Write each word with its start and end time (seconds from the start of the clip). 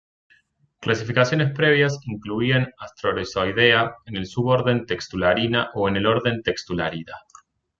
Clasificaciones 0.79 1.53
previas 1.53 1.99
incluían 2.07 2.73
Astrorhizoidea 2.79 3.97
en 4.07 4.15
el 4.15 4.25
suborden 4.25 4.87
Textulariina 4.87 5.69
o 5.75 5.87
en 5.89 5.97
el 5.97 6.07
orden 6.07 6.41
Textulariida. 6.41 7.17